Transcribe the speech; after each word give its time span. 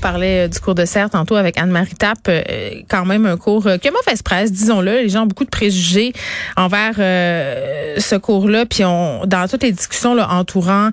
parlait 0.00 0.46
euh, 0.46 0.48
du 0.48 0.58
cours 0.60 0.74
de 0.74 0.84
serre 0.84 1.10
tantôt 1.10 1.36
avec 1.36 1.58
Anne-Marie 1.58 1.94
Tapp, 1.94 2.18
euh, 2.28 2.42
quand 2.88 3.04
même 3.04 3.26
un 3.26 3.36
cours 3.36 3.66
euh, 3.66 3.76
qui 3.76 3.88
a 3.88 3.90
mauvaise 3.92 4.22
presse, 4.22 4.52
disons-le. 4.52 5.02
Les 5.02 5.08
gens 5.08 5.22
ont 5.22 5.26
beaucoup 5.26 5.44
de 5.44 5.50
préjugés 5.50 6.12
envers 6.56 6.94
ce 6.96 8.16
cours-là. 8.16 8.66
Puis 8.66 8.84
on, 8.84 9.24
dans 9.26 9.46
toutes 9.48 9.62
les 9.62 9.72
discussions 9.72 10.14
là, 10.14 10.28
entourant 10.30 10.90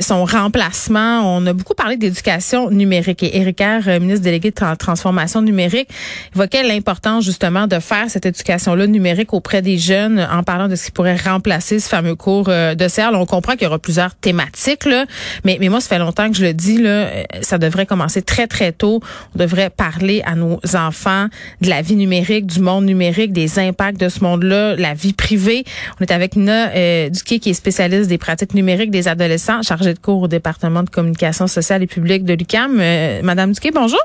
son 0.00 0.24
remplacement, 0.24 1.36
on 1.36 1.46
a 1.46 1.52
beaucoup 1.52 1.74
parlé 1.74 1.96
d'éducation 1.96 2.70
numérique. 2.70 3.22
Et 3.22 3.36
Éric 3.38 3.62
ministre 4.00 4.22
délégué 4.22 4.50
de 4.50 4.74
transformation 4.76 5.42
numérique, 5.42 5.88
évoquait 6.34 6.62
l'importance 6.62 7.24
justement 7.24 7.66
de 7.66 7.78
faire 7.78 8.08
cette 8.08 8.26
éducation-là 8.26 8.86
numérique 8.86 9.32
auprès 9.32 9.62
des 9.62 9.78
jeunes 9.78 10.26
en 10.30 10.42
parlant 10.42 10.68
de 10.68 10.76
ce 10.76 10.86
qui 10.86 10.90
pourrait 10.92 11.16
remplacer 11.16 11.80
ce 11.80 11.88
fameux 11.88 12.14
cours 12.14 12.46
de 12.48 12.88
serre. 12.88 13.10
on 13.12 13.26
comprend 13.26 13.52
qu'il 13.52 13.64
y 13.64 13.66
aura 13.66 13.78
plusieurs 13.78 14.14
thématiques, 14.14 14.84
là, 14.84 15.04
mais, 15.44 15.58
mais 15.60 15.68
moi, 15.68 15.80
ça 15.80 15.88
fait 15.88 15.98
longtemps 15.98 16.30
que 16.30 16.36
je 16.36 16.44
le 16.44 16.54
dis, 16.54 16.78
là, 16.78 17.08
ça 17.42 17.58
devrait 17.58 17.86
commencer 17.86 18.22
très 18.22 18.37
très, 18.38 18.46
très 18.46 18.72
tôt, 18.72 19.00
on 19.34 19.38
devrait 19.38 19.70
parler 19.70 20.22
à 20.24 20.36
nos 20.36 20.60
enfants 20.74 21.26
de 21.60 21.68
la 21.68 21.82
vie 21.82 21.96
numérique, 21.96 22.46
du 22.46 22.60
monde 22.60 22.84
numérique, 22.84 23.32
des 23.32 23.58
impacts 23.58 23.98
de 24.00 24.08
ce 24.08 24.22
monde-là, 24.22 24.76
la 24.76 24.94
vie 24.94 25.12
privée. 25.12 25.64
On 25.98 26.04
est 26.04 26.12
avec 26.12 26.36
Nina 26.36 26.68
euh, 26.68 27.08
Duquet, 27.08 27.40
qui 27.40 27.50
est 27.50 27.54
spécialiste 27.54 28.08
des 28.08 28.18
pratiques 28.18 28.54
numériques 28.54 28.92
des 28.92 29.08
adolescents, 29.08 29.62
chargée 29.62 29.92
de 29.92 29.98
cours 29.98 30.22
au 30.22 30.28
département 30.28 30.84
de 30.84 30.90
communication 30.90 31.48
sociale 31.48 31.82
et 31.82 31.88
publique 31.88 32.24
de 32.24 32.34
l'UCAM. 32.34 32.78
Euh, 32.78 33.22
Madame 33.24 33.50
Duquet, 33.50 33.72
bonjour. 33.74 33.98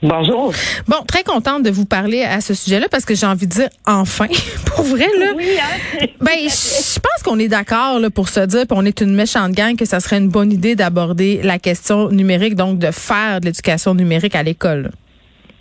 Bonjour. 0.00 0.52
Bon, 0.86 0.98
très 1.08 1.24
contente 1.24 1.64
de 1.64 1.70
vous 1.70 1.84
parler 1.84 2.22
à 2.22 2.40
ce 2.40 2.54
sujet-là 2.54 2.86
parce 2.88 3.04
que 3.04 3.16
j'ai 3.16 3.26
envie 3.26 3.48
de 3.48 3.52
dire 3.52 3.68
enfin, 3.84 4.26
pour 4.66 4.84
vrai 4.84 5.06
là. 5.18 5.32
Oui, 5.36 5.48
hein? 5.60 6.06
Ben, 6.20 6.34
je 6.42 7.00
pense 7.00 7.22
qu'on 7.24 7.38
est 7.38 7.48
d'accord 7.48 7.98
pour 8.14 8.28
se 8.28 8.40
dire, 8.40 8.64
on 8.70 8.84
est 8.84 9.00
une 9.00 9.14
méchante 9.14 9.52
gang 9.52 9.76
que 9.76 9.84
ça 9.84 9.98
serait 9.98 10.18
une 10.18 10.28
bonne 10.28 10.52
idée 10.52 10.76
d'aborder 10.76 11.40
la 11.42 11.58
question 11.58 12.10
numérique, 12.10 12.54
donc 12.54 12.78
de 12.78 12.90
faire 12.92 13.40
de 13.40 13.46
l'éducation 13.46 13.94
numérique 13.94 14.36
à 14.36 14.42
l'école. 14.42 14.90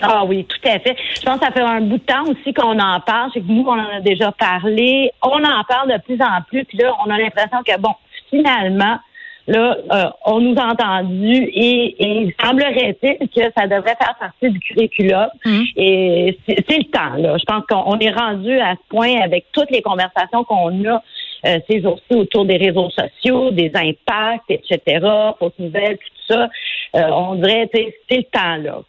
Ah 0.01 0.23
oui, 0.25 0.45
tout 0.45 0.69
à 0.69 0.77
fait. 0.79 0.95
Je 1.15 1.21
pense 1.23 1.39
que 1.39 1.45
ça 1.45 1.51
fait 1.51 1.61
un 1.61 1.81
bout 1.81 1.97
de 1.97 2.03
temps 2.03 2.23
aussi 2.25 2.53
qu'on 2.53 2.77
en 2.79 2.99
parle. 2.99 3.31
C'est 3.33 3.39
que 3.39 3.47
nous, 3.47 3.63
on 3.63 3.71
en 3.71 3.97
a 3.97 4.01
déjà 4.01 4.31
parlé. 4.31 5.11
On 5.23 5.43
en 5.43 5.63
parle 5.67 5.91
de 5.91 5.99
plus 6.03 6.21
en 6.21 6.41
plus. 6.47 6.65
Puis 6.65 6.77
là, 6.77 6.93
on 7.03 7.09
a 7.09 7.17
l'impression 7.17 7.57
que 7.65 7.79
bon, 7.79 7.93
finalement, 8.29 8.99
Là, 9.47 9.77
euh, 9.91 10.09
on 10.25 10.41
nous 10.41 10.55
a 10.59 10.65
entendu 10.73 11.33
et, 11.33 11.95
et 11.99 12.35
semblerait-il 12.43 13.29
que 13.29 13.51
ça 13.57 13.65
devrait 13.65 13.95
faire 13.95 14.15
partie 14.19 14.49
du 14.49 14.59
curriculum. 14.59 15.27
Hum. 15.45 15.63
Et 15.77 16.37
c'est 16.47 16.77
le 16.77 16.91
temps. 16.91 17.15
Là. 17.15 17.37
Je 17.37 17.45
pense 17.45 17.63
qu'on 17.69 17.97
est 17.99 18.11
rendu 18.11 18.59
à 18.59 18.73
ce 18.73 18.89
point 18.89 19.21
avec 19.21 19.45
toutes 19.53 19.71
les 19.71 19.81
conversations 19.81 20.43
qu'on 20.43 20.83
a 20.85 21.01
euh, 21.45 21.59
ces 21.69 21.81
jours-ci 21.81 22.13
autour 22.17 22.45
des 22.45 22.57
réseaux 22.57 22.89
sociaux, 22.89 23.51
des 23.51 23.71
impacts, 23.73 24.49
etc., 24.49 24.99
fausses 25.39 25.53
nouvelles, 25.59 25.97
tout 25.97 26.33
ça. 26.33 26.49
Euh, 26.95 27.09
on 27.11 27.35
dirait, 27.35 27.69
c'est 27.73 28.17
le 28.17 28.23
temps 28.23 28.57
là. 28.57 28.81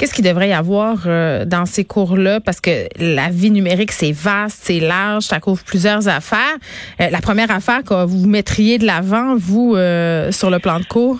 Qu'est-ce 0.00 0.14
qu'il 0.14 0.24
devrait 0.24 0.48
y 0.48 0.54
avoir 0.54 0.96
euh, 1.04 1.44
dans 1.44 1.66
ces 1.66 1.84
cours-là? 1.84 2.40
Parce 2.40 2.62
que 2.62 2.88
la 2.98 3.28
vie 3.28 3.50
numérique, 3.50 3.92
c'est 3.92 4.12
vaste, 4.12 4.60
c'est 4.62 4.80
large, 4.80 5.24
ça 5.24 5.40
couvre 5.40 5.62
plusieurs 5.62 6.08
affaires. 6.08 6.56
Euh, 7.02 7.10
la 7.10 7.20
première 7.20 7.50
affaire 7.50 7.84
que 7.84 8.06
vous 8.06 8.26
mettriez 8.26 8.78
de 8.78 8.86
l'avant, 8.86 9.34
vous, 9.36 9.74
euh, 9.76 10.32
sur 10.32 10.48
le 10.48 10.58
plan 10.58 10.80
de 10.80 10.86
cours? 10.86 11.18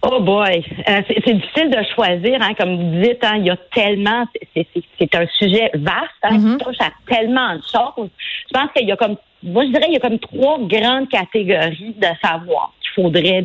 Oh 0.00 0.22
boy, 0.22 0.64
c'est 0.86 1.34
difficile 1.34 1.70
de 1.70 1.84
choisir, 1.94 2.40
hein, 2.40 2.54
comme 2.58 2.76
vous 2.76 3.02
dites, 3.02 3.22
hein, 3.22 3.34
il 3.40 3.44
y 3.44 3.50
a 3.50 3.58
tellement, 3.74 4.24
c'est 4.54 5.14
un 5.14 5.26
sujet 5.38 5.70
vaste, 5.74 6.08
hein, 6.22 6.38
mm-hmm. 6.38 6.56
qui 6.56 6.64
touche 6.64 6.80
à 6.80 6.90
tellement 7.14 7.56
de 7.56 7.60
choses. 7.60 8.08
Je 8.48 8.58
pense 8.58 8.70
qu'il 8.74 8.88
y 8.88 8.92
a 8.92 8.96
comme, 8.96 9.16
moi 9.42 9.66
je 9.66 9.70
dirais, 9.70 9.86
il 9.88 9.92
y 9.92 9.96
a 9.98 10.00
comme 10.00 10.18
trois 10.18 10.58
grandes 10.60 11.10
catégories 11.10 11.94
de 11.98 12.06
savoir 12.22 12.72
qu'il 12.80 13.02
faudrait 13.02 13.44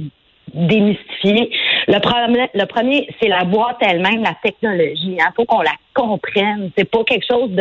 démystifier. 0.53 1.51
Le 1.87 1.99
premier, 1.99 2.49
le 2.53 2.65
premier 2.65 3.07
c'est 3.21 3.27
la 3.27 3.43
boîte 3.43 3.77
elle-même, 3.81 4.23
la 4.23 4.35
technologie. 4.43 5.15
Il 5.15 5.21
hein. 5.21 5.31
faut 5.36 5.45
qu'on 5.45 5.61
la 5.61 5.73
comprenne. 5.93 6.71
C'est 6.77 6.89
pas 6.89 7.03
quelque 7.03 7.25
chose 7.30 7.52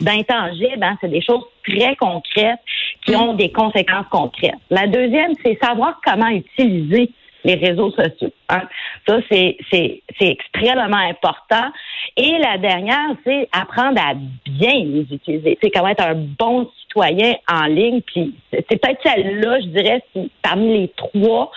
d'intangible. 0.00 0.82
Hein. 0.82 0.96
C'est 1.00 1.10
des 1.10 1.22
choses 1.22 1.44
très 1.66 1.96
concrètes 1.96 2.60
qui 3.04 3.14
ont 3.16 3.34
des 3.34 3.50
conséquences 3.50 4.06
concrètes. 4.10 4.54
La 4.70 4.86
deuxième, 4.86 5.32
c'est 5.44 5.58
savoir 5.62 6.00
comment 6.04 6.28
utiliser 6.28 7.10
les 7.46 7.54
réseaux 7.54 7.90
sociaux. 7.92 8.32
Hein. 8.48 8.62
Ça, 9.06 9.18
c'est, 9.30 9.56
c'est, 9.70 10.02
extrêmement 10.20 10.96
important. 10.96 11.70
Et 12.16 12.38
la 12.38 12.58
dernière, 12.58 13.10
c'est 13.24 13.48
apprendre 13.52 14.00
à 14.00 14.14
bien 14.14 14.84
les 14.84 15.06
utiliser. 15.10 15.56
C'est 15.62 15.70
comment 15.70 15.88
être 15.88 16.04
un 16.04 16.14
bon 16.14 16.68
citoyen 16.80 17.34
en 17.50 17.66
ligne. 17.66 18.00
Puis 18.00 18.34
c'est 18.50 18.80
peut-être 18.80 19.00
celle-là, 19.04 19.60
je 19.60 19.66
dirais, 19.66 20.02
parmi 20.42 20.80
les 20.80 20.88
trois, 20.96 21.50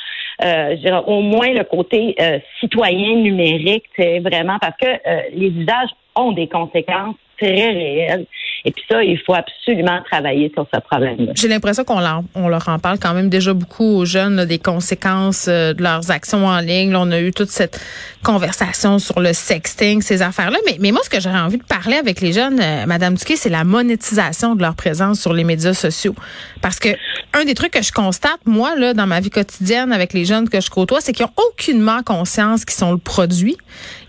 euh, 0.44 0.76
je 0.76 0.82
dirais, 0.82 1.02
au 1.08 1.22
moins 1.22 1.52
le 1.54 1.64
côté 1.64 2.16
euh, 2.22 2.40
citoyen 2.60 3.16
numérique, 3.16 3.86
c'est 3.98 4.20
vraiment 4.20 4.60
parce 4.60 4.78
que 4.78 4.88
euh, 4.88 5.22
les 5.34 5.48
usages 5.48 5.90
ont 6.16 6.34
des 6.34 6.48
conséquences 6.48 7.16
très 7.38 7.72
réelles. 7.72 8.26
Et 8.66 8.72
puis 8.72 8.84
ça, 8.90 9.04
il 9.04 9.20
faut 9.20 9.34
absolument 9.34 10.02
travailler 10.10 10.52
sur 10.54 10.68
ce 10.74 10.80
problème-là. 10.80 11.32
J'ai 11.36 11.48
l'impression 11.48 11.84
qu'on 11.84 12.00
leur, 12.00 12.22
on 12.36 12.48
leur 12.48 12.68
en 12.68 12.80
parle 12.80 13.00
quand 13.00 13.14
même 13.14 13.30
déjà 13.30 13.54
beaucoup 13.54 13.84
aux 13.84 14.06
jeunes 14.06 14.46
des 14.46 14.60
conséquences 14.60 15.48
de 15.48 15.82
leurs 15.82 16.12
actions 16.12 16.46
en 16.46 16.60
ligne. 16.60 16.96
on 16.96 17.12
a 17.12 17.20
eu 17.20 17.32
toute 17.32 17.50
cette 17.50 17.80
conversation 18.24 19.00
sur 19.00 19.20
le 19.20 19.34
sexting, 19.34 20.02
ces 20.02 20.22
affaires-là. 20.22 20.58
Mais, 20.66 20.78
mais 20.80 20.92
moi, 20.92 21.02
ce 21.04 21.10
que 21.10 21.20
j'aurais 21.20 21.40
envie 21.40 21.58
de 21.58 21.64
parler 21.64 21.96
avec 21.96 22.22
les 22.22 22.34
jeunes, 22.34 22.62
Madame 22.86 23.16
Duquet, 23.16 23.36
c'est 23.36 23.50
la 23.50 23.64
monétisation 23.64 24.56
de 24.56 24.62
leur 24.62 24.76
présence 24.76 25.20
sur 25.20 25.34
les 25.34 25.44
médias 25.44 25.74
sociaux. 25.74 26.16
Parce 26.62 26.80
que 26.80 26.90
un 27.34 27.46
des 27.46 27.54
trucs 27.54 27.72
que 27.72 27.82
je 27.82 27.92
constate, 27.92 28.40
moi, 28.46 28.76
là, 28.76 28.94
dans 28.94 29.08
ma 29.08 29.20
vie 29.20 29.30
quotidienne 29.30 29.92
avec 29.92 30.14
les 30.14 30.26
jeunes 30.26 30.50
que 30.50 30.60
je 30.62 30.70
côtoie, 30.70 31.00
c'est 31.02 31.14
qu'ils 31.14 31.26
ont 31.26 31.34
aucunement 31.50 32.02
conscience 32.04 32.66
qu'ils 32.66 32.78
sont 32.78 32.92
le 32.92 32.98
produit. 32.98 33.58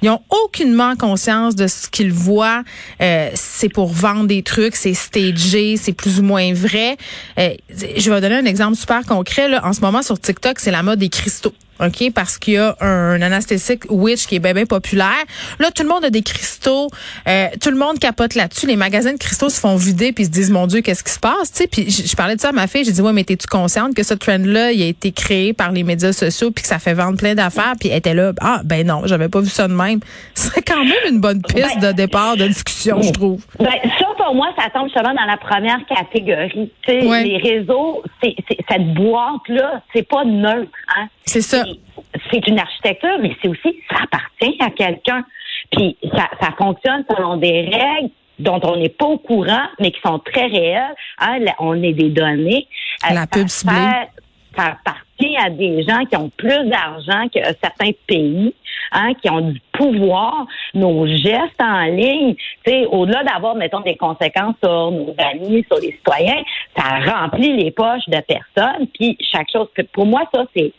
Ils 0.03 0.09
ont 0.09 0.23
aucunement 0.31 0.97
conscience 0.97 1.55
de 1.55 1.67
ce 1.67 1.89
qu'ils 1.89 2.13
voient. 2.13 2.63
Euh, 3.01 3.31
c'est 3.35 3.69
pour 3.69 3.89
vendre 3.89 4.27
des 4.27 4.43
trucs, 4.43 4.75
c'est 4.75 4.95
stagé, 4.95 5.77
c'est 5.77 5.93
plus 5.93 6.19
ou 6.19 6.23
moins 6.23 6.53
vrai. 6.55 6.97
Euh, 7.39 7.55
je 7.97 8.11
vais 8.11 8.21
donner 8.21 8.37
un 8.37 8.47
exemple 8.47 8.77
super 8.77 9.05
concret. 9.05 9.49
Là. 9.49 9.65
En 9.65 9.73
ce 9.73 9.81
moment, 9.81 10.03
sur 10.03 10.19
TikTok, 10.19 10.59
c'est 10.59 10.71
la 10.71 10.83
mode 10.83 10.99
des 10.99 11.11
cristaux. 11.11 11.55
OK, 11.81 12.13
parce 12.15 12.39
qu'il 12.39 12.55
y 12.55 12.59
a 12.59 12.77
un, 12.81 13.21
anesthésique 13.23 13.85
witch 13.89 14.27
qui 14.27 14.37
est 14.37 14.39
bien, 14.39 14.53
bien 14.53 14.67
populaire. 14.67 15.25
Là, 15.59 15.71
tout 15.71 15.83
le 15.83 15.89
monde 15.89 16.05
a 16.05 16.11
des 16.11 16.23
cristaux. 16.23 16.89
Euh, 17.27 17.47
tout 17.61 17.71
le 17.71 17.77
monde 17.77 17.99
capote 17.99 18.35
là-dessus. 18.35 18.67
Les 18.67 18.77
magasins 18.77 19.13
de 19.13 19.19
cristaux 19.19 19.49
se 19.49 19.61
font 19.61 19.77
vider 19.77 20.13
puis 20.13 20.27
se 20.27 20.31
disent, 20.31 20.51
mon 20.51 20.67
Dieu, 20.67 20.81
qu'est-ce 20.83 21.03
qui 21.03 21.13
se 21.13 21.21
passe? 21.21 21.53
Tu 21.53 21.59
sais, 21.59 21.67
puis 21.67 21.91
je, 21.91 22.17
parlais 22.17 22.37
de 22.37 22.41
ça 22.41 22.51
à 22.51 22.53
ma 22.53 22.67
fille. 22.67 22.85
J'ai 22.85 22.93
dit, 22.93 23.01
ouais, 23.01 23.13
mais 23.13 23.25
t'es-tu 23.25 23.47
consciente 23.47 23.95
que 23.95 24.03
ce 24.03 24.15
trend-là, 24.15 24.73
il 24.73 24.83
a 24.83 24.87
été 24.87 25.13
créé 25.13 25.53
par 25.53 25.73
les 25.73 25.83
médias 25.83 26.13
sociaux 26.13 26.51
puis 26.51 26.63
que 26.63 26.69
ça 26.69 26.79
fait 26.79 26.95
vendre 26.95 27.17
plein 27.17 27.35
d'affaires? 27.35 27.75
Puis 27.79 27.89
elle 27.89 27.99
était 27.99 28.15
là, 28.15 28.33
ah, 28.41 28.61
ben 28.65 28.87
non, 28.87 29.03
j'avais 29.05 29.29
pas 29.29 29.41
vu 29.41 29.49
ça 29.49 29.69
de 29.69 29.75
même. 29.75 30.01
C'est 30.35 30.63
quand 30.63 30.85
même 30.85 31.13
une 31.15 31.21
bonne 31.21 31.43
piste 31.43 31.81
de 31.81 31.93
départ 31.93 32.37
de 32.37 32.47
discussion, 32.47 33.01
je 33.03 33.13
trouve. 33.13 33.45
Ben, 33.59 33.71
ça, 33.99 34.07
pour 34.17 34.35
moi, 34.35 34.49
ça 34.57 34.71
tombe 34.71 34.87
justement 34.87 35.15
dans 35.15 35.27
la 35.27 35.37
première 35.37 35.79
catégorie. 35.87 36.71
Tu 36.83 36.93
sais, 36.93 37.25
les 37.25 37.39
réseaux, 37.39 38.03
c'est, 38.23 38.35
cette 38.69 38.95
boîte-là, 38.95 39.83
c'est 39.93 40.07
pas 40.07 40.25
neutre, 40.25 40.71
hein? 40.97 41.09
C'est 41.25 41.43
ça. 41.43 41.65
C'est 42.31 42.47
une 42.47 42.59
architecture, 42.59 43.19
mais 43.21 43.37
c'est 43.41 43.49
aussi, 43.49 43.77
ça 43.91 43.99
appartient 44.05 44.57
à 44.61 44.71
quelqu'un. 44.71 45.25
Puis 45.73 45.97
ça, 46.15 46.29
ça 46.41 46.51
fonctionne 46.59 47.05
selon 47.09 47.37
des 47.37 47.63
règles 47.63 48.11
dont 48.39 48.61
on 48.63 48.77
n'est 48.77 48.89
pas 48.89 49.07
au 49.07 49.19
courant, 49.19 49.67
mais 49.79 49.91
qui 49.91 50.01
sont 50.01 50.19
très 50.19 50.47
réelles. 50.47 50.95
Hein, 51.19 51.39
on 51.59 51.83
est 51.83 51.93
des 51.93 52.09
données. 52.09 52.67
La 53.09 53.27
pub 53.27 53.49
ciblée. 53.49 53.75
Ça, 54.57 54.77
à 55.39 55.51
des 55.51 55.83
gens 55.83 56.05
qui 56.07 56.17
ont 56.17 56.31
plus 56.37 56.69
d'argent 56.69 57.29
que 57.35 57.41
certains 57.63 57.91
pays, 58.07 58.55
hein, 58.93 59.13
qui 59.15 59.31
ont 59.31 59.41
du 59.41 59.61
pouvoir. 59.73 60.47
Nos 60.75 61.07
gestes 61.07 61.61
en 61.61 61.83
ligne, 61.83 62.37
au-delà 62.91 63.25
d'avoir, 63.25 63.55
mettons, 63.55 63.81
des 63.81 63.97
conséquences 63.97 64.55
sur 64.63 64.91
nos 64.91 65.15
amis, 65.19 65.65
sur 65.71 65.81
les 65.81 65.93
citoyens, 65.93 66.43
ça 66.77 67.01
remplit 67.01 67.57
les 67.57 67.71
poches 67.71 68.09
de 68.09 68.21
personnes. 68.21 68.87
Puis 68.95 69.17
chaque 69.21 69.51
chose, 69.51 69.69
pour 69.93 70.07
moi, 70.07 70.23
ça, 70.33 70.45
c'est, 70.55 70.73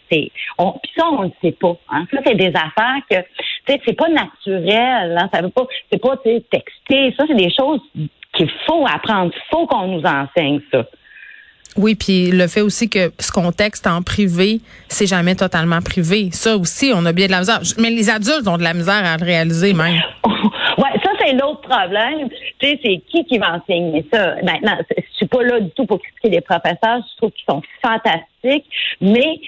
on, 0.58 0.72
puis 0.72 0.92
ça, 0.96 1.06
on 1.12 1.24
le 1.24 1.32
sait 1.42 1.52
pas. 1.52 1.76
Hein. 1.90 2.06
Ça, 2.12 2.20
c'est 2.26 2.36
des 2.36 2.50
affaires 2.50 3.02
que, 3.10 3.18
tu 3.18 3.74
sais, 3.74 3.82
c'est 3.86 3.98
pas 3.98 4.10
naturel. 4.10 5.18
Hein. 5.18 5.30
Ça 5.34 5.42
veut 5.42 5.50
pas, 5.50 5.66
c'est 5.92 6.02
pas, 6.02 6.18
tu 6.18 6.42
texter. 6.42 7.14
Ça, 7.18 7.26
c'est 7.28 7.36
des 7.36 7.54
choses 7.54 7.82
qu'il 8.34 8.50
faut 8.66 8.86
apprendre. 8.88 9.32
Il 9.36 9.42
faut 9.50 9.68
qu'on 9.68 9.88
nous 9.88 10.04
enseigne 10.04 10.62
ça. 10.72 10.86
Oui, 11.78 11.96
puis 11.96 12.32
le 12.32 12.48
fait 12.48 12.62
aussi 12.62 12.90
que 12.90 13.12
ce 13.20 13.32
qu'on 13.32 13.52
texte 13.52 13.88
en 13.88 14.02
privé, 14.02 14.60
c'est 14.90 15.08
jamais 15.08 15.36
totalement 15.36 15.82
privé. 15.82 16.30
Ça 16.32 16.58
aussi, 16.58 16.92
on 16.94 17.06
a 17.06 17.14
bien 17.14 17.28
de 17.28 17.32
la 17.32 17.40
misère. 17.40 17.62
Mais 17.78 17.90
les 17.90 18.10
adultes 18.10 18.48
ont 18.48 18.58
de 18.58 18.64
la 18.64 18.74
misère 18.74 19.06
à 19.06 19.18
le 19.18 19.24
réaliser 19.24 19.74
même. 19.74 19.96
ouais, 20.26 21.00
ça 21.04 21.12
c'est 21.20 21.34
l'autre 21.34 21.62
problème. 21.62 22.28
Tu 22.60 22.68
sais, 22.68 22.80
c'est 22.84 23.02
qui 23.10 23.26
qui 23.26 23.38
va 23.38 23.56
enseigner 23.56 24.06
ça? 24.12 24.36
Maintenant, 24.44 24.78
je 24.98 25.16
suis 25.16 25.28
pas 25.28 25.44
là 25.44 25.60
du 25.62 25.70
tout 25.72 25.86
pour 25.86 26.00
critiquer 26.02 26.30
les 26.30 26.42
professeurs. 26.42 27.02
Je 27.14 27.18
trouve 27.18 27.32
qu'ils 27.32 27.46
sont 27.50 27.62
fantastiques, 27.82 28.66
mais 29.00 29.40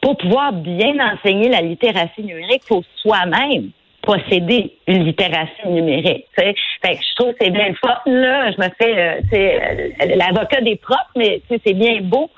pour 0.00 0.16
pouvoir 0.16 0.52
bien 0.52 0.94
enseigner 1.00 1.48
la 1.48 1.60
littératie 1.60 2.22
numérique, 2.22 2.62
faut 2.68 2.84
soi-même 3.02 3.70
posséder 4.04 4.72
une 4.86 5.04
littératie 5.04 5.66
numérique. 5.66 6.26
Fait 6.36 6.54
je 6.82 7.14
trouve 7.16 7.32
que 7.32 7.38
c'est 7.40 7.50
bien 7.50 7.72
fort. 7.74 8.00
Là, 8.06 8.50
je 8.52 8.58
me 8.58 8.68
fais 8.78 8.98
euh, 8.98 9.20
euh, 9.32 10.16
l'avocat 10.16 10.60
des 10.60 10.76
profs, 10.76 10.98
mais 11.16 11.42
c'est 11.48 11.74
bien 11.74 12.00
beau 12.02 12.30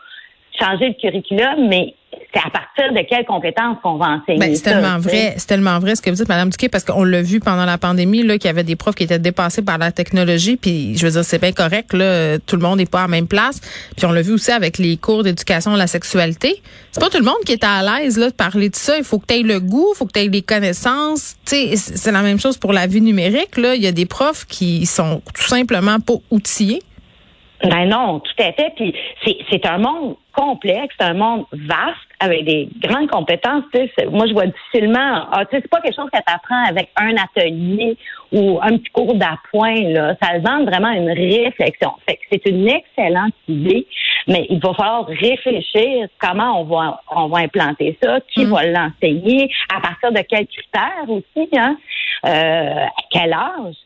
changer 0.58 0.88
le 0.88 0.94
curriculum, 0.94 1.68
mais 1.68 1.94
c'est 2.32 2.40
à 2.40 2.50
partir 2.50 2.92
de 2.92 3.00
quelles 3.08 3.24
compétences 3.24 3.78
qu'on 3.82 3.96
va 3.96 4.18
enseigner. 4.18 4.38
Ben, 4.38 4.54
c'est 4.54 4.62
tellement 4.62 4.98
vrai, 4.98 5.34
c'est 5.36 5.46
tellement 5.46 5.78
vrai 5.78 5.94
ce 5.96 6.02
que 6.02 6.10
vous 6.10 6.16
dites, 6.16 6.28
Madame 6.28 6.50
Duquet, 6.50 6.68
parce 6.68 6.84
qu'on 6.84 7.04
l'a 7.04 7.22
vu 7.22 7.40
pendant 7.40 7.64
la 7.64 7.78
pandémie 7.78 8.22
là, 8.22 8.38
qu'il 8.38 8.48
y 8.48 8.50
avait 8.50 8.64
des 8.64 8.76
profs 8.76 8.94
qui 8.94 9.04
étaient 9.04 9.18
dépassés 9.18 9.62
par 9.62 9.78
la 9.78 9.92
technologie, 9.92 10.56
puis 10.56 10.96
je 10.96 11.06
veux 11.06 11.12
dire 11.12 11.24
c'est 11.24 11.40
bien 11.40 11.52
correct 11.52 11.92
là, 11.92 12.38
tout 12.38 12.56
le 12.56 12.62
monde 12.62 12.78
n'est 12.78 12.86
pas 12.86 13.00
à 13.00 13.02
la 13.02 13.08
même 13.08 13.28
place. 13.28 13.60
Puis 13.96 14.06
on 14.06 14.12
l'a 14.12 14.22
vu 14.22 14.32
aussi 14.32 14.50
avec 14.50 14.78
les 14.78 14.96
cours 14.96 15.22
d'éducation 15.22 15.72
de 15.72 15.78
la 15.78 15.86
sexualité. 15.86 16.62
C'est 16.92 17.00
pas 17.00 17.10
tout 17.10 17.18
le 17.18 17.24
monde 17.24 17.40
qui 17.44 17.52
est 17.52 17.64
à 17.64 17.82
l'aise 17.82 18.18
là 18.18 18.30
de 18.30 18.34
parler 18.34 18.70
de 18.70 18.76
ça. 18.76 18.96
Il 18.96 19.04
faut 19.04 19.18
que 19.18 19.26
tu 19.26 19.34
aies 19.34 19.42
le 19.42 19.60
goût, 19.60 19.92
il 19.94 19.98
faut 19.98 20.06
que 20.06 20.12
tu 20.12 20.20
aies 20.20 20.28
les 20.28 20.42
connaissances. 20.42 21.36
Tu 21.46 21.56
sais, 21.56 21.76
c'est 21.76 22.12
la 22.12 22.22
même 22.22 22.40
chose 22.40 22.56
pour 22.56 22.72
la 22.72 22.86
vie 22.86 23.00
numérique 23.00 23.56
là. 23.56 23.74
Il 23.74 23.82
y 23.82 23.86
a 23.86 23.92
des 23.92 24.06
profs 24.06 24.46
qui 24.46 24.86
sont 24.86 25.22
tout 25.34 25.48
simplement 25.48 26.00
pas 26.00 26.14
outillés. 26.30 26.82
Ben 27.62 27.88
non, 27.88 28.20
tout 28.20 28.42
à 28.42 28.52
fait. 28.52 28.72
Puis 28.76 28.94
c'est 29.50 29.66
un 29.66 29.78
monde 29.78 30.16
complexe, 30.34 30.94
c'est 30.98 31.06
un 31.06 31.14
monde 31.14 31.44
vaste 31.52 32.05
avec 32.20 32.44
des 32.44 32.68
grandes 32.80 33.08
compétences. 33.08 33.64
Moi, 34.10 34.26
je 34.26 34.32
vois 34.32 34.46
difficilement. 34.46 35.26
Ah, 35.32 35.44
c'est 35.50 35.66
pas 35.68 35.80
quelque 35.80 35.96
chose 35.96 36.10
que 36.12 36.18
tu 36.18 36.34
apprends 36.34 36.64
avec 36.64 36.90
un 36.96 37.14
atelier 37.16 37.96
ou 38.32 38.58
un 38.62 38.78
petit 38.78 38.90
cours 38.90 39.14
d'appoint. 39.14 39.74
Là, 39.74 40.16
ça 40.22 40.38
demande 40.38 40.68
vraiment 40.68 40.90
une 40.90 41.10
réflexion. 41.10 41.92
Fait 42.08 42.18
c'est 42.30 42.46
une 42.46 42.68
excellente 42.68 43.34
idée, 43.48 43.86
mais 44.26 44.46
il 44.48 44.60
va 44.60 44.74
falloir 44.74 45.06
réfléchir 45.06 46.08
comment 46.18 46.60
on 46.60 46.64
va 46.64 47.02
on 47.14 47.28
va 47.28 47.38
implanter 47.38 47.98
ça, 48.02 48.18
qui 48.32 48.44
mm. 48.44 48.50
va 48.50 48.66
l'enseigner, 48.66 49.50
à 49.74 49.80
partir 49.80 50.12
de 50.12 50.20
quels 50.28 50.46
critères 50.46 51.08
aussi, 51.08 51.48
hein, 51.56 51.76
euh, 52.24 52.84
à 52.84 53.02
quel 53.10 53.32
âge 53.32 53.76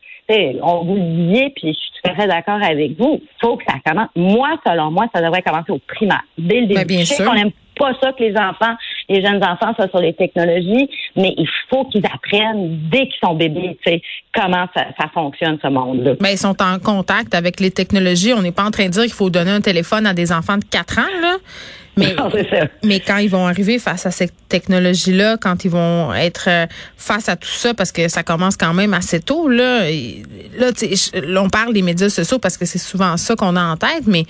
on 0.61 0.83
vous 0.83 0.95
le 0.95 1.33
dit, 1.33 1.49
puis 1.55 1.73
je 1.73 1.79
suis 1.79 1.91
tout 2.01 2.11
à 2.11 2.15
fait 2.15 2.27
d'accord 2.27 2.61
avec 2.61 2.97
vous. 2.97 3.19
Il 3.21 3.27
faut 3.41 3.57
que 3.57 3.63
ça 3.67 3.77
commence. 3.85 4.09
Moi, 4.15 4.49
selon 4.65 4.91
moi, 4.91 5.07
ça 5.13 5.21
devrait 5.21 5.41
commencer 5.41 5.71
au 5.71 5.79
primaire, 5.79 6.23
dès 6.37 6.61
le 6.61 6.67
début. 6.67 6.79
Ben, 6.79 6.87
bien 6.87 7.05
sûr. 7.05 7.25
qu'on 7.25 7.33
n'aime 7.33 7.51
pas 7.81 7.93
ça 7.99 8.13
que 8.13 8.23
les 8.23 8.37
enfants, 8.37 8.75
les 9.09 9.23
jeunes 9.23 9.43
enfants 9.43 9.73
soient 9.75 9.89
sur 9.89 9.99
les 9.99 10.13
technologies, 10.13 10.87
mais 11.15 11.33
il 11.35 11.49
faut 11.67 11.85
qu'ils 11.85 12.05
apprennent 12.05 12.77
dès 12.91 13.07
qu'ils 13.07 13.19
sont 13.23 13.33
bébés, 13.33 13.75
tu 13.83 13.91
sais, 13.91 14.01
comment 14.35 14.67
ça, 14.75 14.85
fonctionne 15.13 15.57
ce 15.61 15.67
monde-là. 15.67 16.13
Mais 16.21 16.33
ils 16.33 16.37
sont 16.37 16.61
en 16.61 16.77
contact 16.77 17.33
avec 17.33 17.59
les 17.59 17.71
technologies. 17.71 18.33
On 18.33 18.43
n'est 18.43 18.51
pas 18.51 18.63
en 18.63 18.71
train 18.71 18.85
de 18.85 18.91
dire 18.91 19.03
qu'il 19.03 19.13
faut 19.13 19.31
donner 19.31 19.49
un 19.49 19.61
téléphone 19.61 20.05
à 20.05 20.13
des 20.13 20.31
enfants 20.31 20.57
de 20.57 20.63
4 20.63 20.99
ans, 20.99 21.21
là. 21.21 21.37
Mais, 21.97 22.15
mais 22.83 22.99
quand 22.99 23.17
ils 23.17 23.29
vont 23.29 23.47
arriver 23.47 23.79
face 23.79 24.05
à 24.05 24.11
cette 24.11 24.33
technologie-là, 24.47 25.37
quand 25.37 25.65
ils 25.65 25.71
vont 25.71 26.13
être 26.13 26.47
euh, 26.47 26.65
face 26.95 27.27
à 27.27 27.35
tout 27.35 27.49
ça, 27.49 27.73
parce 27.73 27.91
que 27.91 28.07
ça 28.07 28.23
commence 28.23 28.55
quand 28.55 28.73
même 28.73 28.93
assez 28.93 29.19
tôt, 29.19 29.49
là, 29.49 29.85
là, 30.57 31.43
on 31.43 31.49
parle 31.49 31.73
des 31.73 31.81
médias 31.81 32.09
sociaux 32.09 32.39
parce 32.39 32.57
que 32.57 32.65
c'est 32.65 32.79
souvent 32.79 33.17
ça 33.17 33.35
qu'on 33.35 33.55
a 33.55 33.63
en 33.63 33.75
tête, 33.75 34.05
mais 34.05 34.23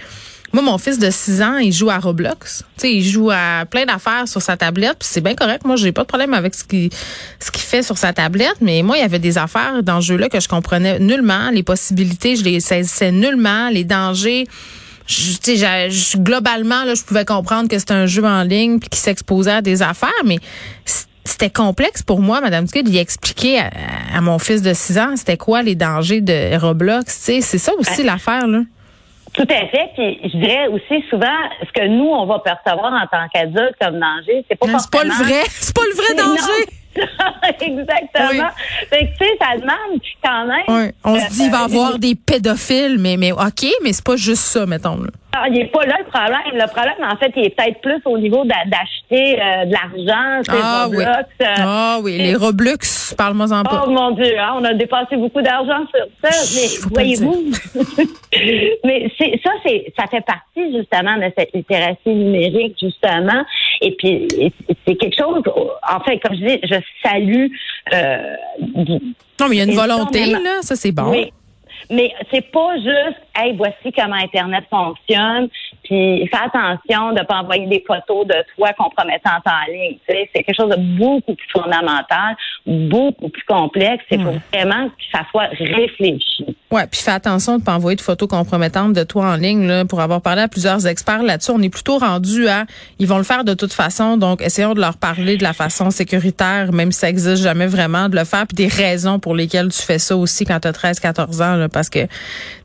moi, 0.54 0.62
mon 0.62 0.78
fils 0.78 1.00
de 1.00 1.10
6 1.10 1.42
ans, 1.42 1.58
il 1.58 1.72
joue 1.72 1.90
à 1.90 1.98
Roblox. 1.98 2.64
Sais, 2.78 2.94
il 2.94 3.04
joue 3.04 3.30
à 3.32 3.66
plein 3.70 3.86
d'affaires 3.86 4.28
sur 4.28 4.42
sa 4.42 4.58
tablette, 4.58 4.98
puis 5.00 5.10
c'est 5.10 5.22
bien 5.22 5.36
correct. 5.36 5.66
Moi, 5.66 5.78
j'ai 5.78 5.92
pas 5.92 6.02
de 6.02 6.08
problème 6.08 6.34
avec 6.34 6.56
ce 6.56 6.64
qu'il 6.64 6.90
ce 7.40 7.52
qu'il 7.52 7.64
fait 7.64 7.84
sur 7.84 7.98
sa 7.98 8.12
tablette, 8.14 8.58
mais 8.60 8.82
moi, 8.84 8.98
il 8.98 9.02
y 9.02 9.04
avait 9.04 9.20
des 9.20 9.38
affaires 9.38 9.82
dans 9.84 10.02
ce 10.02 10.08
jeu-là 10.08 10.30
que 10.30 10.40
je 10.40 10.48
comprenais 10.48 11.00
nullement, 11.00 11.50
les 11.52 11.64
possibilités, 11.64 12.36
je 12.36 12.44
les 12.44 12.60
saisissais 12.60 13.12
nullement, 13.12 13.70
les 13.70 13.84
dangers 13.84 14.48
je, 15.08 16.18
globalement, 16.18 16.84
là, 16.84 16.96
je 16.96 17.04
pouvais 17.04 17.26
comprendre 17.26 17.68
que 17.68 17.78
c'était 17.78 17.94
un 17.94 18.06
jeu 18.06 18.24
en 18.24 18.44
ligne 18.44 18.80
puis 18.80 18.90
qui 18.90 19.00
s'exposait 19.00 19.52
à 19.52 19.62
des 19.62 19.82
affaires, 19.82 20.10
mais 20.26 20.38
c'était 21.26 21.50
complexe 21.50 22.02
pour 22.02 22.22
moi, 22.22 22.42
Madame 22.42 22.66
Duquet, 22.66 22.84
d'y 22.84 22.98
expliquer 22.98 23.60
à, 23.60 24.22
mon 24.22 24.40
fils 24.40 24.62
de 24.62 24.74
6 24.74 24.98
ans 24.98 25.14
c'était 25.16 25.38
quoi 25.38 25.64
les 25.64 25.76
dangers 25.76 26.22
de 26.22 26.58
Roblox. 26.58 27.06
C'est 27.08 27.42
ça 27.42 27.74
aussi 27.78 28.04
l'affaire, 28.04 28.48
là. 28.48 28.62
Tout 29.34 29.48
à 29.50 29.68
fait. 29.68 29.92
Puis 29.96 30.20
je 30.24 30.38
dirais 30.38 30.68
aussi 30.68 31.04
souvent 31.10 31.38
ce 31.66 31.72
que 31.72 31.88
nous 31.88 32.10
on 32.10 32.26
va 32.26 32.40
percevoir 32.40 32.92
en 32.94 33.08
tant 33.08 33.28
qu'adulte 33.34 33.76
comme 33.80 34.00
danger, 34.00 34.46
c'est 34.50 34.58
pas 34.58 34.68
C'est 34.80 34.92
pas 34.92 35.04
le 35.04 35.12
vrai, 35.12 35.44
c'est 35.48 35.76
pas 35.76 35.84
le 35.90 35.96
vrai 35.96 36.16
danger. 36.16 36.82
Exactement. 37.62 38.50
Fait 38.90 39.08
que, 39.08 39.12
tu 39.18 39.26
sais, 39.26 39.38
ça 39.40 39.56
demande 39.56 40.02
quand 40.22 40.46
même. 40.46 40.92
On 41.06 41.18
se 41.18 41.30
dit, 41.30 41.44
il 41.46 41.52
va 41.52 41.60
y 41.60 41.62
euh, 41.62 41.66
avoir 41.66 42.00
des 42.00 42.16
pédophiles, 42.16 42.98
mais, 43.00 43.16
mais 43.16 43.32
OK, 43.32 43.66
mais 43.82 43.94
c'est 43.94 44.04
pas 44.04 44.18
juste 44.18 44.44
ça, 44.44 44.66
mettons. 44.66 44.98
Là. 44.98 45.10
Ah, 45.34 45.46
il 45.48 45.54
n'est 45.54 45.68
pas 45.68 45.86
là 45.86 45.96
le 46.00 46.06
problème. 46.06 46.42
Le 46.54 46.68
problème, 46.68 47.10
en 47.10 47.16
fait, 47.16 47.32
il 47.38 47.46
est 47.46 47.56
peut-être 47.56 47.80
plus 47.80 48.02
au 48.04 48.18
niveau 48.18 48.44
d'acheter 48.44 49.42
euh, 49.42 49.66
de 49.66 49.72
l'argent, 49.72 50.42
ah, 50.50 50.84
Roblox. 50.84 51.30
Oui. 51.40 51.46
Euh, 51.46 51.54
ah 51.58 52.00
oui, 52.02 52.18
les 52.18 52.36
Roblox, 52.36 53.16
parle-moi-en 53.18 53.64
pas. 53.64 53.86
Oh 53.86 53.90
mon 53.90 54.12
Dieu, 54.12 54.38
hein, 54.38 54.56
on 54.60 54.64
a 54.66 54.74
dépassé 54.74 55.16
beaucoup 55.16 55.42
d'argent 55.42 55.86
sur 55.90 56.06
ça. 56.22 56.30
mais 56.56 56.90
voyez-vous, 56.92 57.46
mais 58.84 59.10
c'est 59.18 59.40
ça, 59.42 59.52
c'est 59.66 59.94
ça 59.98 60.06
fait 60.08 60.22
partie 60.22 60.76
justement 60.78 61.16
de 61.16 61.32
cette 61.38 61.54
littératie 61.54 62.10
numérique, 62.10 62.76
justement. 62.82 63.46
Et 63.80 63.96
puis 63.98 64.28
c'est 64.86 64.96
quelque 64.96 65.16
chose. 65.18 65.42
En 65.90 66.00
fait, 66.02 66.20
comme 66.20 66.36
je 66.36 66.46
dis, 66.46 66.60
je 66.64 66.76
salue. 67.04 67.48
Euh, 67.94 68.36
non, 68.76 69.48
mais 69.48 69.56
il 69.56 69.58
y 69.60 69.62
a 69.62 69.64
une 69.64 69.76
volonté 69.76 70.26
là, 70.26 70.62
ça 70.62 70.76
c'est 70.76 70.92
bon. 70.92 71.10
Oui. 71.10 71.32
Mais 71.90 72.14
c'est 72.32 72.52
pas 72.52 72.76
juste, 72.76 73.20
hey, 73.36 73.56
voici 73.56 73.92
comment 73.96 74.16
Internet 74.16 74.66
fonctionne, 74.70 75.50
puis 75.84 76.28
fais 76.28 76.38
attention 76.38 77.12
de 77.12 77.20
ne 77.20 77.26
pas 77.26 77.42
envoyer 77.42 77.68
des 77.68 77.84
photos 77.86 78.28
de 78.28 78.36
toi 78.56 78.74
compromettantes 78.74 79.46
en 79.46 79.72
ligne. 79.72 79.98
C'est 80.08 80.28
quelque 80.34 80.56
chose 80.56 80.70
de 80.70 80.98
beaucoup 80.98 81.36
plus 81.36 81.50
fondamental, 81.52 82.36
beaucoup 82.66 83.30
plus 83.30 83.44
complexe. 83.44 84.04
C'est 84.10 84.18
vraiment 84.18 84.90
que 84.90 85.04
ça 85.12 85.26
soit 85.32 85.50
réfléchi. 85.52 86.51
Ouais, 86.72 86.88
puis 86.88 87.02
fais 87.02 87.12
attention 87.12 87.56
de 87.56 87.60
ne 87.60 87.66
pas 87.66 87.74
envoyer 87.76 87.98
de 87.98 88.02
photos 88.02 88.30
compromettantes 88.30 88.94
de 88.94 89.04
toi 89.04 89.26
en 89.32 89.36
ligne. 89.36 89.68
Là, 89.68 89.84
pour 89.84 90.00
avoir 90.00 90.22
parlé 90.22 90.44
à 90.44 90.48
plusieurs 90.48 90.88
experts 90.88 91.22
là-dessus, 91.22 91.52
on 91.52 91.62
est 91.62 91.70
plutôt 91.70 91.98
rendu 91.98 92.48
à, 92.48 92.66
ils 92.98 93.08
vont 93.08 93.18
le 93.18 93.26
faire 93.26 93.44
de 93.44 93.54
toute 93.54 93.74
façon, 93.74 94.16
donc 94.16 94.42
essayons 94.42 94.74
de 94.74 94.80
leur 94.80 94.96
parler 94.96 95.36
de 95.36 95.44
la 95.44 95.52
façon 95.52 95.92
sécuritaire, 95.92 96.72
même 96.72 96.94
si 96.94 97.00
ça 97.00 97.10
existe 97.10 97.44
jamais 97.44 97.68
vraiment 97.68 98.08
de 98.08 98.16
le 98.16 98.24
faire, 98.24 98.48
puis 98.48 98.56
des 98.56 98.68
raisons 98.68 99.20
pour 99.20 99.36
lesquelles 99.36 99.68
tu 99.68 99.82
fais 99.82 100.00
ça 100.00 100.16
aussi 100.16 100.46
quand 100.46 100.62
tu 100.62 100.68
as 100.70 100.72
13, 100.72 101.02
14 101.02 101.42
ans, 101.42 101.56
là, 101.58 101.68
parce 101.68 101.90
que, 101.90 102.06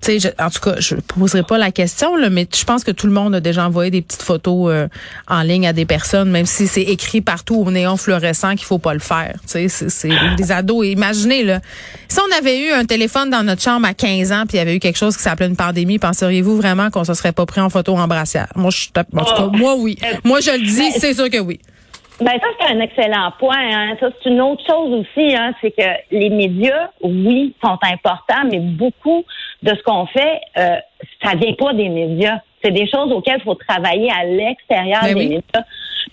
tu 0.01 0.21
sais, 0.21 0.35
en 0.41 0.51
tout 0.51 0.61
cas, 0.61 0.77
je 0.79 0.95
poserai 0.95 1.43
pas 1.43 1.59
la 1.59 1.73
question, 1.73 2.15
là, 2.15 2.31
mais 2.31 2.47
je 2.55 2.65
pense 2.65 2.85
que 2.85 2.93
tout 2.93 3.09
le 3.09 3.13
monde 3.13 3.35
a 3.35 3.41
déjà 3.41 3.67
envoyé 3.67 3.91
des 3.91 4.03
petites 4.03 4.23
photos 4.23 4.71
euh, 4.71 4.87
en 5.27 5.43
ligne 5.43 5.67
à 5.67 5.73
des 5.73 5.85
personnes, 5.85 6.31
même 6.31 6.47
si 6.47 6.69
c'est 6.69 6.83
écrit 6.83 7.23
partout 7.23 7.57
au 7.57 7.73
néon 7.73 7.97
fluorescent 7.97 8.55
qu'il 8.55 8.67
faut 8.67 8.79
pas 8.79 8.95
le 8.95 9.01
faire. 9.01 9.35
Tu 9.51 9.69
sais, 9.69 9.89
c'est 9.89 10.11
des 10.37 10.53
ados. 10.53 10.87
Imaginez, 10.87 11.43
là, 11.43 11.61
si 12.07 12.19
on 12.21 12.39
avait 12.39 12.61
eu 12.61 12.71
un 12.71 12.85
téléphone 12.85 13.31
dans 13.31 13.43
notre 13.43 13.63
chambre 13.63 13.85
à 13.89 13.96
15 13.97 14.33
ans, 14.33 14.43
puis 14.47 14.57
il 14.57 14.59
y 14.59 14.61
avait 14.61 14.77
eu 14.77 14.79
quelque 14.79 14.99
chose 14.99 15.17
qui 15.17 15.23
s'appelait 15.23 15.47
une 15.47 15.57
pandémie, 15.57 15.99
penseriez-vous 15.99 16.57
vraiment 16.57 16.91
qu'on 16.91 17.05
se 17.05 17.15
serait 17.15 17.33
pas 17.33 17.47
pris 17.47 17.61
en 17.61 17.71
photo 17.71 17.97
en 17.97 18.07
brassière? 18.07 18.49
Moi, 18.55 18.71
je, 18.71 18.89
en 18.89 19.25
tout 19.25 19.35
cas, 19.35 19.49
oh. 19.53 19.57
moi, 19.57 19.75
oui. 19.77 19.99
Moi, 20.25 20.41
je 20.41 20.53
le 20.53 20.65
dis, 20.65 20.91
c'est 20.93 21.15
sûr 21.15 21.31
que 21.31 21.39
oui. 21.39 21.61
Ben 22.19 22.33
ça 22.41 22.47
c'est 22.59 22.75
un 22.75 22.81
excellent 22.81 23.31
point. 23.39 23.59
Hein. 23.59 23.95
Ça 24.01 24.09
c'est 24.23 24.31
une 24.31 24.41
autre 24.41 24.65
chose 24.67 25.01
aussi, 25.01 25.37
hein, 25.37 25.53
c'est 25.61 25.71
que 25.71 25.83
les 26.11 26.31
médias, 26.31 26.89
oui, 27.03 27.55
sont 27.63 27.77
importants, 27.83 28.49
mais 28.51 28.59
beaucoup 28.59 29.23
de 29.63 29.69
ce 29.75 29.83
qu'on 29.83 30.07
fait, 30.07 30.41
euh, 30.57 30.77
ça 31.23 31.35
vient 31.37 31.53
pas 31.53 31.75
des 31.75 31.91
médias. 31.91 32.39
C'est 32.63 32.73
des 32.73 32.89
choses 32.89 33.13
auxquelles 33.13 33.39
il 33.39 33.45
faut 33.45 33.55
travailler 33.55 34.11
à 34.11 34.25
l'extérieur 34.25 35.03
ben 35.03 35.15
des 35.15 35.29
médias. 35.29 35.65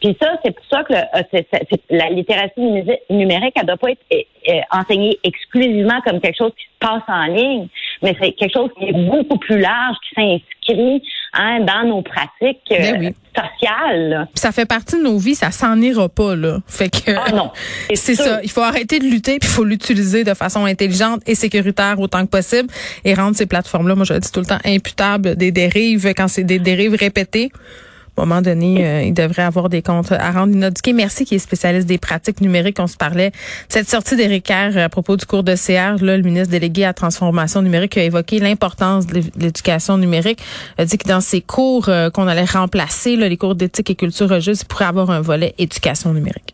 Puis 0.01 0.17
ça, 0.21 0.38
c'est 0.43 0.51
pour 0.51 0.65
ça 0.69 0.83
que 0.83 0.93
euh, 0.93 1.69
la 1.89 2.09
littératie 2.09 2.62
numérique, 3.09 3.53
elle 3.55 3.65
doit 3.65 3.77
pas 3.77 3.91
être 3.91 4.05
euh, 4.13 4.59
enseignée 4.71 5.17
exclusivement 5.23 6.01
comme 6.01 6.19
quelque 6.19 6.38
chose 6.38 6.51
qui 6.57 6.65
se 6.65 6.88
passe 6.88 7.03
en 7.07 7.25
ligne, 7.25 7.67
mais 8.01 8.15
c'est 8.19 8.33
quelque 8.33 8.53
chose 8.53 8.69
qui 8.77 8.89
est 8.89 8.93
beaucoup 8.93 9.38
plus 9.38 9.59
large, 9.59 9.95
qui 10.07 10.15
s'inscrit 10.15 11.03
hein, 11.34 11.60
dans 11.62 11.88
nos 11.88 12.02
pratiques 12.02 12.72
euh, 12.72 12.98
ben 12.98 13.13
sociales. 13.36 14.28
ça 14.36 14.52
fait 14.52 14.66
partie 14.66 14.98
de 14.98 15.04
nos 15.04 15.18
vies, 15.18 15.36
ça 15.36 15.52
s'en 15.52 15.80
ira 15.82 16.08
pas 16.10 16.36
là. 16.36 16.60
Fait 16.68 16.90
que 16.90 17.12
ah 17.12 17.32
non, 17.32 17.52
c'est 17.94 18.16
ça. 18.16 18.40
Il 18.44 18.52
faut 18.52 18.62
arrêter 18.62 19.00
de 19.00 19.06
lutter, 19.06 19.40
puis 19.40 19.50
il 19.50 19.54
faut 19.54 19.63
l'utiliser 19.63 20.24
de 20.24 20.34
façon 20.34 20.66
intelligente 20.66 21.22
et 21.25 21.36
sécuritaire 21.36 22.00
autant 22.00 22.25
que 22.25 22.30
possible 22.32 22.70
et 23.04 23.13
rendre 23.13 23.36
ces 23.36 23.46
plateformes-là, 23.46 23.96
moi 23.96 24.06
je 24.06 24.13
le 24.13 24.20
dis 24.20 24.32
tout 24.32 24.40
le 24.40 24.46
temps, 24.46 24.60
imputables 24.66 25.36
des 25.36 25.52
dérives 25.52 26.13
quand 26.16 26.28
c'est 26.28 26.44
des 26.44 26.60
dérives 26.60 26.96
répétées 26.96 27.52
moment 28.22 28.41
donné, 28.41 28.86
euh, 28.86 29.03
il 29.03 29.13
devrait 29.13 29.43
avoir 29.43 29.70
des 29.70 29.82
comptes 29.82 30.12
à 30.12 30.32
rendre. 30.32 30.53
Inaduqué, 30.53 30.93
merci, 30.93 31.25
qui 31.25 31.36
est 31.36 31.39
spécialiste 31.39 31.88
des 31.88 31.98
pratiques 31.98 32.41
numériques. 32.41 32.77
On 32.79 32.88
se 32.88 32.98
parlait 32.98 33.32
cette 33.70 33.89
sortie 33.89 34.15
d'Éric 34.15 34.46
Kerr 34.46 34.77
à 34.77 34.89
propos 34.89 35.17
du 35.17 35.25
cours 35.25 35.43
de 35.43 35.55
CR. 35.55 36.03
Là, 36.03 36.17
le 36.17 36.24
ministre 36.24 36.51
délégué 36.51 36.84
à 36.84 36.88
la 36.88 36.93
transformation 36.93 37.62
numérique 37.62 37.98
a 37.98 38.03
évoqué 38.03 38.39
l'importance 38.39 39.08
de 39.08 39.22
l'éducation 39.38 39.98
numérique. 39.98 40.39
Il 40.77 40.84
a 40.84 40.86
dit 40.86 40.98
que 40.98 41.08
dans 41.08 41.22
ces 41.22 41.41
cours 41.41 41.89
euh, 41.89 42.10
qu'on 42.10 42.27
allait 42.27 42.46
remplacer, 42.46 43.15
là, 43.15 43.27
les 43.27 43.38
cours 43.38 43.55
d'éthique 43.55 43.89
et 43.89 43.96
culture 43.96 44.29
religieuse, 44.29 44.62
il 44.62 44.65
pourrait 44.65 44.86
avoir 44.86 45.10
un 45.10 45.22
volet 45.22 45.55
éducation 45.58 46.13
numérique. 46.13 46.53